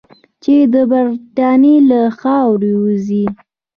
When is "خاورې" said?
2.19-2.71